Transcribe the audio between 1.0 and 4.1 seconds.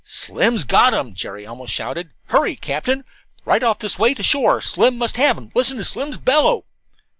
Jerry almost shouted. "Hurry, captain, right off this